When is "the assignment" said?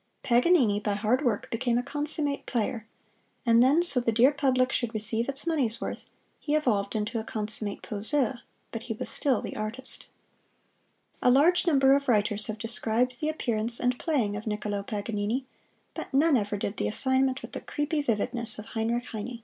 16.77-17.43